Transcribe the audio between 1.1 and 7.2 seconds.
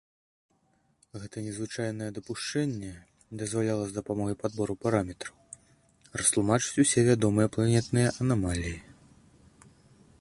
Гэта незвычайнае дапушчэнне дазваляла з дапамогай падбору параметраў растлумачыць усе